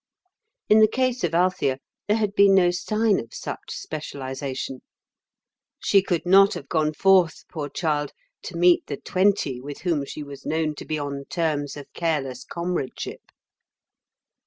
In 0.67 0.79
the 0.79 0.87
case 0.87 1.23
of 1.23 1.35
Althea, 1.35 1.77
there 2.07 2.17
had 2.17 2.33
been 2.33 2.55
no 2.55 2.71
sign 2.71 3.19
of 3.19 3.35
such 3.35 3.69
specialisation. 3.69 4.81
She 5.79 6.01
could 6.01 6.25
not 6.25 6.55
have 6.55 6.67
gone 6.67 6.93
forth, 6.95 7.43
poor 7.49 7.69
child, 7.69 8.11
to 8.45 8.57
meet 8.57 8.87
the 8.87 8.97
twenty 8.97 9.61
with 9.61 9.81
whom 9.81 10.03
she 10.05 10.23
was 10.23 10.43
known 10.43 10.73
to 10.77 10.85
be 10.85 10.97
on 10.97 11.25
terms 11.25 11.77
of 11.77 11.85
careless 11.93 12.43
comradeship. 12.43 13.21